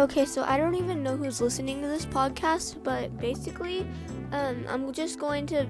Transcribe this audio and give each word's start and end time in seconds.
Okay, 0.00 0.24
so 0.24 0.42
I 0.44 0.56
don't 0.56 0.74
even 0.76 1.02
know 1.02 1.14
who's 1.14 1.42
listening 1.42 1.82
to 1.82 1.86
this 1.86 2.06
podcast, 2.06 2.82
but 2.82 3.14
basically, 3.18 3.86
um, 4.32 4.64
I'm 4.66 4.90
just 4.94 5.18
going 5.18 5.44
to 5.48 5.66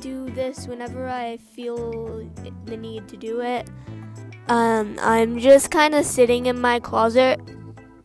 do 0.00 0.28
this 0.32 0.66
whenever 0.66 1.08
I 1.08 1.38
feel 1.38 2.28
the 2.66 2.76
need 2.76 3.08
to 3.08 3.16
do 3.16 3.40
it. 3.40 3.70
Um, 4.48 4.98
I'm 5.00 5.38
just 5.38 5.70
kind 5.70 5.94
of 5.94 6.04
sitting 6.04 6.44
in 6.44 6.60
my 6.60 6.78
closet 6.78 7.40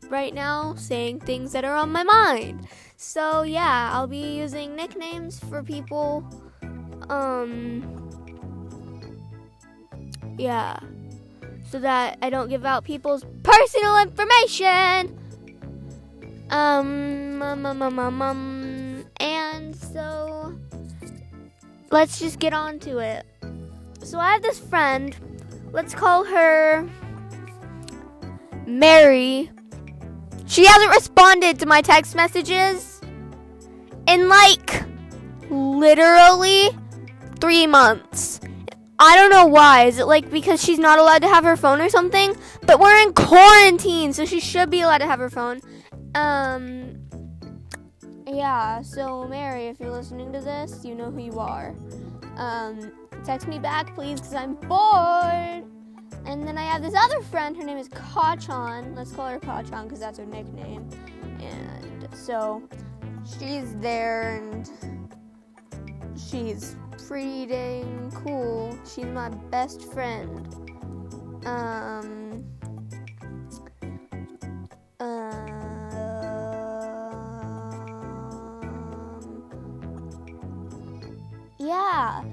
right 0.08 0.34
now 0.34 0.76
saying 0.76 1.20
things 1.20 1.52
that 1.52 1.66
are 1.66 1.76
on 1.76 1.92
my 1.92 2.04
mind. 2.04 2.66
So, 2.96 3.42
yeah, 3.42 3.92
I'll 3.92 4.08
be 4.08 4.38
using 4.38 4.78
nicknames 4.78 5.42
for 5.42 5.62
people. 5.62 6.24
Um, 7.10 8.10
yeah, 10.38 10.80
so 11.70 11.80
that 11.80 12.18
I 12.22 12.30
don't 12.30 12.48
give 12.48 12.64
out 12.64 12.86
people's 12.86 13.26
personal 13.44 13.98
information. 13.98 15.20
Um, 16.54 17.42
um, 17.42 17.66
um, 17.66 17.82
um, 17.82 18.22
um, 18.22 19.06
and 19.18 19.76
so 19.76 20.56
let's 21.90 22.20
just 22.20 22.38
get 22.38 22.54
on 22.54 22.78
to 22.82 23.00
it. 23.00 23.26
So 24.04 24.20
I 24.20 24.34
have 24.34 24.44
this 24.44 24.60
friend. 24.60 25.18
Let's 25.72 25.96
call 25.96 26.26
her 26.26 26.88
Mary. 28.68 29.50
She 30.46 30.68
hasn't 30.68 30.92
responded 30.92 31.58
to 31.58 31.66
my 31.66 31.82
text 31.82 32.16
messages 32.16 33.02
in 34.06 34.30
like 34.30 34.84
literally 35.50 36.70
three 37.40 37.66
months. 37.66 38.40
I 39.00 39.16
don't 39.16 39.32
know 39.32 39.48
why. 39.48 39.86
Is 39.86 39.98
it 39.98 40.06
like 40.06 40.30
because 40.30 40.64
she's 40.64 40.78
not 40.78 41.00
allowed 41.00 41.24
to 41.24 41.28
have 41.30 41.46
her 41.46 41.58
phone 41.58 41.82
or 41.82 41.90
something? 41.90 42.38
But 42.68 42.80
we're 42.80 43.02
in 43.02 43.14
quarantine, 43.14 44.14
so 44.14 44.24
she 44.24 44.40
should 44.40 44.70
be 44.70 44.82
allowed 44.82 45.00
to 45.00 45.08
have 45.08 45.18
her 45.18 45.32
phone. 45.32 45.60
Um, 46.16 46.96
yeah, 48.28 48.82
so 48.82 49.28
Mary, 49.28 49.68
if 49.68 49.80
you're 49.80 49.92
listening 49.92 50.32
to 50.34 50.40
this, 50.40 50.84
you 50.84 50.96
know 50.96 51.12
who 51.12 51.22
you 51.22 51.40
are. 51.40 51.76
Um, 52.38 52.92
text 53.24 53.48
me 53.48 53.60
back, 53.60 53.96
please, 53.96 54.20
because 54.20 54.34
I'm 54.34 54.56
bored. 54.56 55.66
And 56.26 56.48
then 56.48 56.58
I 56.58 56.64
have 56.64 56.82
this 56.82 56.94
other 56.98 57.22
friend, 57.22 57.56
her 57.58 57.64
name 57.64 57.78
is 57.78 57.90
Kachan. 57.90 58.96
Let's 58.96 59.12
call 59.12 59.28
her 59.28 59.40
Kachan 59.40 59.84
because 59.84 60.00
that's 60.00 60.18
her 60.20 60.26
nickname. 60.26 60.90
And 61.42 62.08
so 62.14 62.64
she's 63.26 63.76
there 63.76 64.38
and 64.38 64.70
she's 66.18 66.76
pretty 67.08 67.46
dang 67.46 68.12
cool. 68.24 68.78
She's 68.86 69.06
my 69.06 69.30
best 69.30 69.92
friend. 69.92 70.48
Um, 71.46 72.23
yeah. 81.66 82.24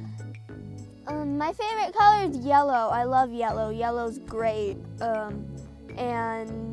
Um, 1.06 1.38
my 1.38 1.52
favorite 1.52 1.94
color 1.94 2.30
is 2.30 2.36
yellow. 2.38 2.90
I 2.90 3.04
love 3.04 3.32
yellow. 3.32 3.70
Yellow's 3.70 4.18
great. 4.20 4.76
Um, 5.00 5.44
and 5.96 6.70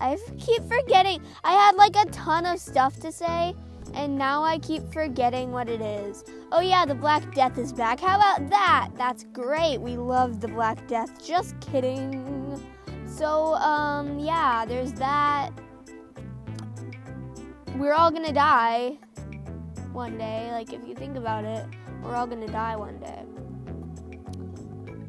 I 0.00 0.16
keep 0.38 0.62
forgetting. 0.68 1.22
I 1.44 1.52
had 1.52 1.74
like 1.76 1.96
a 1.96 2.06
ton 2.10 2.46
of 2.46 2.58
stuff 2.58 2.98
to 3.00 3.12
say, 3.12 3.54
and 3.94 4.16
now 4.16 4.42
I 4.42 4.58
keep 4.58 4.90
forgetting 4.92 5.52
what 5.52 5.68
it 5.68 5.80
is. 5.80 6.24
Oh, 6.50 6.60
yeah, 6.60 6.86
the 6.86 6.94
Black 6.94 7.34
Death 7.34 7.58
is 7.58 7.72
back. 7.72 8.00
How 8.00 8.16
about 8.16 8.48
that? 8.48 8.90
That's 8.96 9.24
great. 9.24 9.78
We 9.78 9.96
love 9.96 10.40
the 10.40 10.48
Black 10.48 10.86
Death. 10.86 11.22
Just 11.22 11.58
kidding. 11.60 12.62
So, 13.06 13.54
um, 13.54 14.18
yeah, 14.18 14.64
there's 14.64 14.92
that. 14.94 15.50
We're 17.76 17.92
all 17.92 18.10
gonna 18.10 18.32
die 18.32 18.98
one 19.92 20.18
day. 20.18 20.48
Like, 20.52 20.72
if 20.72 20.86
you 20.86 20.94
think 20.94 21.16
about 21.16 21.44
it, 21.44 21.66
we're 22.02 22.14
all 22.14 22.26
gonna 22.26 22.48
die 22.48 22.76
one 22.76 22.98
day. 22.98 23.22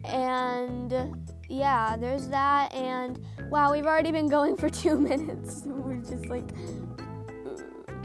And, 0.05 1.15
yeah, 1.47 1.95
there's 1.97 2.27
that. 2.29 2.73
And, 2.73 3.19
wow, 3.49 3.71
we've 3.71 3.85
already 3.85 4.11
been 4.11 4.27
going 4.27 4.57
for 4.57 4.69
two 4.83 4.99
minutes. 4.99 5.63
We're 5.65 5.97
just 5.97 6.25
like 6.27 6.49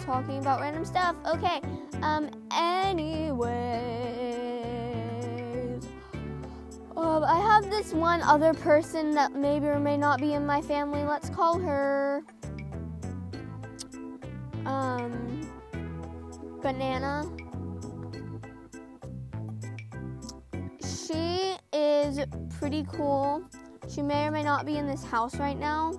talking 0.04 0.38
about 0.38 0.60
random 0.60 0.84
stuff. 0.84 1.16
Okay. 1.26 1.60
Um. 2.02 2.30
Anyways, 2.52 3.56
um, 6.96 7.24
I 7.24 7.38
have 7.40 7.70
this 7.70 7.92
one 7.92 8.20
other 8.22 8.52
person 8.54 9.12
that 9.12 9.34
maybe 9.34 9.66
or 9.66 9.80
may 9.80 9.96
not 9.96 10.20
be 10.20 10.34
in 10.34 10.44
my 10.46 10.60
family. 10.60 11.02
Let's 11.02 11.30
call 11.30 11.58
her. 11.58 12.22
Um. 14.66 15.43
Banana. 16.64 17.30
She 20.80 21.56
is 21.74 22.18
pretty 22.58 22.86
cool. 22.90 23.44
She 23.86 24.00
may 24.00 24.26
or 24.26 24.30
may 24.30 24.42
not 24.42 24.64
be 24.64 24.78
in 24.78 24.86
this 24.86 25.04
house 25.04 25.36
right 25.36 25.58
now. 25.58 25.92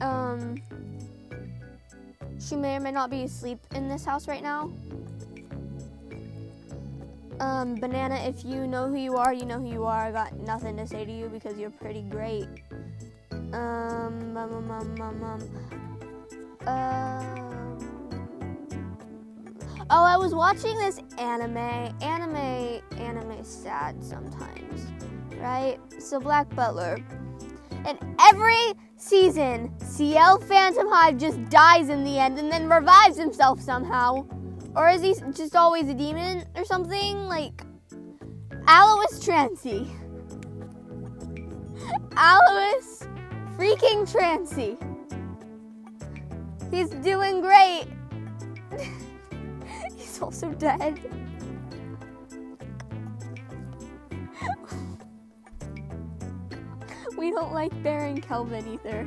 Um, 0.00 0.62
she 2.38 2.54
may 2.54 2.76
or 2.76 2.80
may 2.80 2.92
not 2.92 3.10
be 3.10 3.24
asleep 3.24 3.58
in 3.74 3.88
this 3.88 4.04
house 4.04 4.28
right 4.28 4.44
now. 4.44 4.70
Um, 7.40 7.74
Banana, 7.74 8.14
if 8.14 8.44
you 8.44 8.68
know 8.68 8.86
who 8.86 8.96
you 8.96 9.16
are, 9.16 9.34
you 9.34 9.44
know 9.44 9.58
who 9.58 9.68
you 9.68 9.84
are. 9.86 10.06
I 10.06 10.12
got 10.12 10.38
nothing 10.38 10.76
to 10.76 10.86
say 10.86 11.04
to 11.04 11.10
you 11.10 11.28
because 11.28 11.58
you're 11.58 11.70
pretty 11.70 12.02
great. 12.02 12.46
Um, 13.52 14.36
um, 14.36 14.70
um, 14.70 14.70
um, 14.70 15.00
um, 15.00 15.24
um, 15.24 16.68
um, 16.68 17.41
oh, 19.92 20.04
I 20.04 20.16
was 20.16 20.34
watching 20.34 20.76
this 20.78 20.98
anime. 21.18 21.56
Anime, 22.00 22.80
anime, 22.96 23.44
sad 23.44 24.02
sometimes, 24.02 24.86
right? 25.36 25.78
So 25.98 26.18
Black 26.18 26.52
Butler, 26.56 26.98
and 27.84 27.98
every 28.18 28.72
season, 28.96 29.72
Ciel 29.80 30.38
Phantomhive 30.38 31.20
just 31.20 31.44
dies 31.50 31.90
in 31.90 32.04
the 32.04 32.18
end 32.18 32.38
and 32.38 32.50
then 32.50 32.70
revives 32.70 33.18
himself 33.18 33.60
somehow. 33.60 34.26
Or 34.74 34.88
is 34.88 35.02
he 35.02 35.14
just 35.32 35.54
always 35.54 35.90
a 35.90 35.94
demon 35.94 36.46
or 36.56 36.64
something? 36.64 37.28
Like 37.28 37.62
Alois 38.66 39.20
Trancy. 39.22 39.86
Alois 42.16 43.06
freaking 43.58 44.10
Trancy. 44.10 44.78
He's 46.70 46.88
doing 46.88 47.42
great. 47.42 47.84
Also 50.22 50.52
dead. 50.52 51.00
we 57.18 57.30
don't 57.32 57.52
like 57.52 57.70
Baron 57.82 58.20
Kelvin 58.20 58.66
either. 58.68 59.00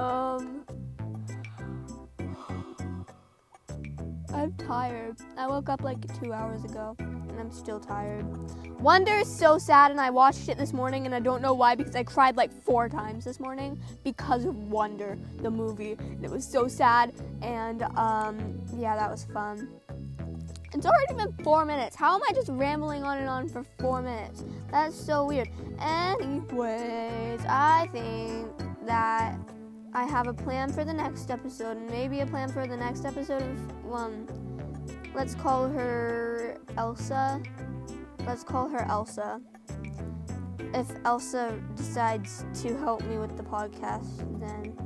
Um, 0.00 0.59
I'm 4.32 4.52
tired. 4.54 5.16
I 5.36 5.46
woke 5.46 5.68
up 5.68 5.82
like 5.82 5.98
two 6.20 6.32
hours 6.32 6.64
ago 6.64 6.96
and 6.98 7.38
I'm 7.38 7.50
still 7.50 7.80
tired. 7.80 8.24
Wonder 8.80 9.12
is 9.12 9.34
so 9.34 9.58
sad, 9.58 9.90
and 9.90 10.00
I 10.00 10.10
watched 10.10 10.48
it 10.48 10.56
this 10.56 10.72
morning, 10.72 11.04
and 11.04 11.14
I 11.14 11.20
don't 11.20 11.42
know 11.42 11.52
why 11.52 11.74
because 11.74 11.94
I 11.94 12.02
cried 12.02 12.36
like 12.36 12.50
four 12.50 12.88
times 12.88 13.24
this 13.24 13.38
morning 13.38 13.78
because 14.04 14.44
of 14.44 14.56
Wonder, 14.56 15.18
the 15.42 15.50
movie. 15.50 15.92
And 15.92 16.24
it 16.24 16.30
was 16.30 16.46
so 16.46 16.66
sad, 16.66 17.12
and 17.42 17.82
um, 17.96 18.60
yeah, 18.76 18.96
that 18.96 19.10
was 19.10 19.24
fun. 19.24 19.68
It's 20.72 20.86
already 20.86 21.14
been 21.14 21.44
four 21.44 21.64
minutes. 21.64 21.96
How 21.96 22.14
am 22.14 22.22
I 22.28 22.32
just 22.32 22.48
rambling 22.48 23.02
on 23.02 23.18
and 23.18 23.28
on 23.28 23.48
for 23.48 23.64
four 23.78 24.00
minutes? 24.02 24.44
That's 24.70 24.94
so 24.94 25.26
weird. 25.26 25.48
Anyways, 25.80 27.40
I 27.46 27.88
think 27.92 28.48
that 28.86 29.36
I 29.92 30.04
have 30.04 30.28
a 30.28 30.34
plan 30.34 30.72
for 30.72 30.84
the 30.84 30.92
next 30.92 31.30
episode, 31.30 31.76
and 31.76 31.90
maybe 31.90 32.20
a 32.20 32.26
plan 32.26 32.48
for 32.48 32.66
the 32.66 32.76
next 32.76 33.04
episode 33.04 33.42
of 33.42 33.92
um. 33.92 34.26
Let's 35.14 35.34
call 35.34 35.68
her 35.68 36.58
Elsa. 36.76 37.42
Let's 38.24 38.44
call 38.44 38.68
her 38.68 38.86
Elsa. 38.88 39.40
If 40.72 40.86
Elsa 41.04 41.60
decides 41.74 42.44
to 42.62 42.76
help 42.78 43.02
me 43.06 43.18
with 43.18 43.36
the 43.36 43.42
podcast, 43.42 44.18
then 44.38 44.76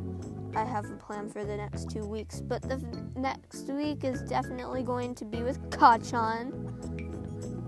I 0.56 0.64
have 0.64 0.86
a 0.86 0.96
plan 0.96 1.28
for 1.28 1.44
the 1.44 1.56
next 1.56 1.90
two 1.90 2.06
weeks. 2.06 2.40
But 2.40 2.62
the 2.62 2.76
f- 2.76 3.16
next 3.16 3.68
week 3.68 4.04
is 4.04 4.22
definitely 4.22 4.82
going 4.82 5.14
to 5.16 5.26
be 5.26 5.42
with 5.42 5.60
Kachan 5.68 6.52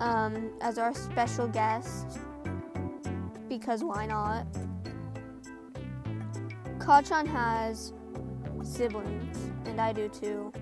um, 0.01 0.53
as 0.63 0.79
our 0.79 0.95
special 0.95 1.47
guest. 1.47 2.19
Because 3.49 3.85
why 3.85 4.07
not? 4.07 4.47
Kachan 6.87 7.27
has 7.27 7.93
siblings, 8.63 9.37
and 9.65 9.81
I 9.81 9.93
do 9.93 10.09
too. 10.09 10.53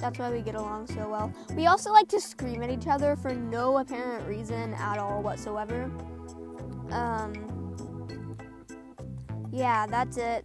That's 0.00 0.18
why 0.18 0.32
we 0.32 0.40
get 0.40 0.56
along 0.56 0.88
so 0.88 1.08
well. 1.08 1.32
We 1.54 1.68
also 1.68 1.92
like 1.92 2.08
to 2.08 2.20
scream 2.20 2.64
at 2.64 2.70
each 2.70 2.88
other 2.88 3.14
for 3.14 3.32
no 3.32 3.78
apparent 3.78 4.26
reason 4.26 4.74
at 4.74 4.98
all 4.98 5.22
whatsoever. 5.22 5.88
Um, 6.90 8.36
yeah, 9.52 9.86
that's 9.86 10.16
it. 10.16 10.44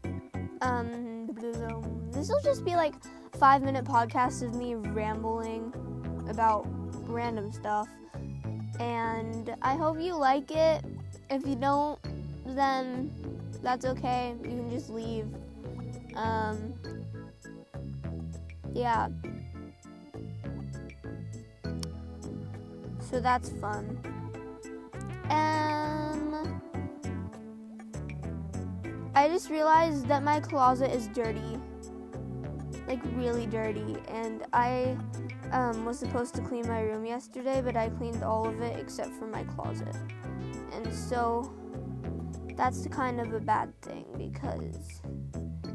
Um, 0.61 1.27
this 2.11 2.29
will 2.29 2.41
just 2.43 2.63
be 2.63 2.75
like 2.75 2.93
five 3.39 3.63
minute 3.63 3.85
podcast 3.85 4.43
of 4.43 4.53
me 4.53 4.75
rambling 4.75 5.73
about 6.29 6.67
random 7.09 7.51
stuff. 7.51 7.87
And 8.79 9.55
I 9.63 9.75
hope 9.75 9.99
you 9.99 10.15
like 10.15 10.51
it. 10.51 10.85
If 11.31 11.47
you 11.47 11.55
don't, 11.55 11.97
then 12.45 13.11
that's 13.65 13.83
okay. 13.83 14.35
You 14.43 14.49
can 14.49 14.69
just 14.69 14.91
leave. 14.91 15.25
Um, 16.15 16.75
yeah. 18.73 19.09
So 22.99 23.19
that's 23.19 23.49
fun. 23.49 23.99
Um, 25.31 26.61
I 29.15 29.27
just 29.29 29.49
realized 29.49 30.07
that 30.09 30.21
my 30.21 30.39
closet 30.39 30.91
is 30.91 31.07
dirty. 31.07 31.59
Like, 32.87 33.01
really 33.15 33.47
dirty. 33.47 33.97
And 34.09 34.45
I 34.53 34.95
um, 35.51 35.85
was 35.85 35.97
supposed 35.97 36.35
to 36.35 36.41
clean 36.41 36.67
my 36.67 36.81
room 36.81 37.03
yesterday, 37.03 37.63
but 37.65 37.75
I 37.75 37.89
cleaned 37.89 38.21
all 38.21 38.47
of 38.47 38.61
it 38.61 38.79
except 38.79 39.09
for 39.13 39.25
my 39.25 39.43
closet. 39.43 39.95
And 40.71 40.93
so 40.93 41.51
that's 42.55 42.87
kind 42.87 43.19
of 43.19 43.33
a 43.33 43.39
bad 43.39 43.79
thing 43.81 44.05
because 44.17 45.01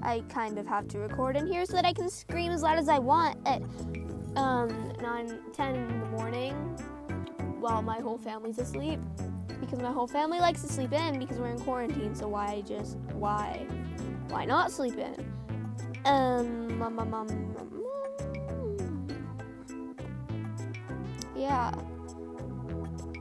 I 0.03 0.23
kind 0.29 0.59
of 0.59 0.67
have 0.67 0.89
to 0.89 0.99
record 0.99 1.37
in 1.37 1.47
here 1.47 1.67
so 1.67 1.75
that 1.75 1.85
I 1.85 1.93
can 1.93 2.09
scream 2.09 2.53
as 2.53 2.63
loud 2.63 2.79
as 2.79 2.89
I 2.89 2.99
want 2.99 3.39
at 3.47 3.63
um, 4.37 4.93
9, 5.01 5.39
10 5.53 5.75
in 5.75 6.01
the 6.01 6.07
morning 6.07 6.55
while 7.61 7.83
my 7.83 8.01
whole 8.01 8.19
family's 8.19 8.59
asleep. 8.59 8.99
Because 9.61 9.81
my 9.81 9.93
whole 9.93 10.07
family 10.07 10.41
likes 10.41 10.63
to 10.63 10.73
sleep 10.73 10.93
in 10.93 11.19
because 11.19 11.39
we're 11.39 11.51
in 11.51 11.61
quarantine, 11.61 12.15
so 12.15 12.29
why 12.29 12.63
just, 12.67 12.97
why, 13.13 13.67
why 14.29 14.47
not 14.47 14.71
sleep 14.71 14.97
in? 14.97 15.15
Um, 16.07 16.81
um, 16.81 16.99
um, 16.99 17.15
um, 17.15 17.85
yeah. 21.37 21.73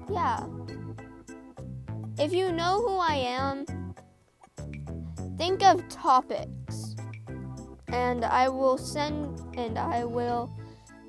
Yeah. 0.09 0.45
If 2.19 2.33
you 2.33 2.51
know 2.51 2.81
who 2.85 2.97
I 2.97 3.15
am, 3.15 3.65
think 5.37 5.63
of 5.63 5.87
topics. 5.87 6.97
And 7.87 8.25
I 8.25 8.49
will 8.49 8.77
send 8.77 9.39
and 9.57 9.79
I 9.79 10.03
will 10.03 10.53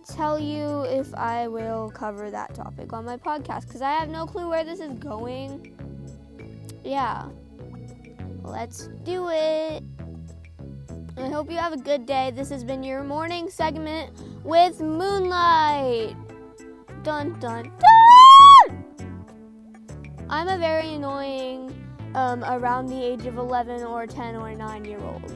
tell 0.09 0.39
you 0.39 0.83
if 0.83 1.13
I 1.15 1.49
will 1.49 1.91
cover 1.91 2.31
that 2.31 2.55
topic 2.55 2.93
on 2.93 3.05
my 3.05 3.17
podcast 3.17 3.67
because 3.67 3.83
I 3.83 3.91
have 3.91 4.09
no 4.09 4.25
clue 4.25 4.49
where 4.49 4.63
this 4.63 4.79
is 4.79 4.93
going. 5.01 5.77
Yeah. 6.85 7.29
Let's 8.45 8.87
do 9.03 9.31
it. 9.31 9.83
I 11.17 11.29
hope 11.29 11.51
you 11.51 11.59
have 11.59 11.73
a 11.73 11.77
good 11.77 12.07
day. 12.07 12.31
This 12.31 12.51
has 12.51 12.63
been 12.63 12.85
your 12.85 13.03
morning 13.03 13.51
segment 13.51 14.13
with 14.45 14.81
Moonlight. 14.81 16.15
Dun 17.03 17.39
dun 17.41 17.65
dun! 17.65 17.90
I'm 20.31 20.47
a 20.47 20.57
very 20.57 20.95
annoying, 20.95 21.75
um, 22.15 22.45
around 22.45 22.87
the 22.87 23.03
age 23.03 23.27
of 23.27 23.37
11 23.37 23.83
or 23.83 24.07
10 24.07 24.37
or 24.37 24.55
9 24.55 24.85
year 24.85 25.01
old. 25.01 25.35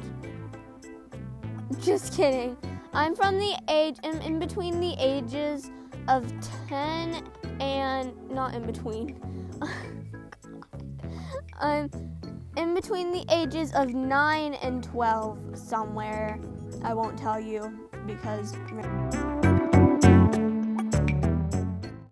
Just 1.80 2.16
kidding. 2.16 2.56
I'm 2.92 3.16
from 3.16 3.40
the 3.40 3.60
age, 3.68 3.96
I'm 4.04 4.20
in 4.20 4.38
between 4.38 4.78
the 4.78 4.94
ages 5.00 5.72
of 6.06 6.24
10 6.68 7.24
and, 7.58 8.30
not 8.30 8.54
in 8.54 8.64
between. 8.64 9.20
I'm 11.58 11.90
in 12.56 12.72
between 12.72 13.10
the 13.10 13.24
ages 13.30 13.72
of 13.72 13.88
9 13.88 14.54
and 14.54 14.84
12 14.84 15.58
somewhere. 15.58 16.38
I 16.84 16.94
won't 16.94 17.18
tell 17.18 17.40
you 17.40 17.88
because. 18.06 18.54